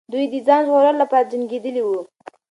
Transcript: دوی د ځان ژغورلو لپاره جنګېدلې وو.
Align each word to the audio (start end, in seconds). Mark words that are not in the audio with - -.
دوی 0.11 0.25
د 0.33 0.35
ځان 0.47 0.61
ژغورلو 0.67 1.01
لپاره 1.03 1.29
جنګېدلې 1.31 1.81
وو. 1.83 1.99